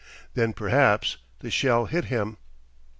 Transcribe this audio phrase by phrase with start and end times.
[0.33, 2.37] Then perhaps the shell hit him.